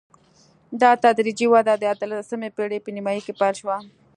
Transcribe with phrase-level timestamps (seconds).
[0.81, 3.75] دا تدریجي وده د اتلسمې پېړۍ په نیمايي کې پیل شوه.